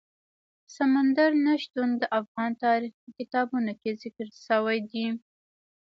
سمندر 0.75 1.31
نه 1.45 1.53
شتون 1.63 1.89
د 1.97 2.03
افغان 2.19 2.51
تاریخ 2.65 2.93
په 3.01 3.09
کتابونو 3.17 3.71
کې 3.81 3.89
ذکر 4.01 4.27
شوی 4.45 4.77
دي. 4.91 5.05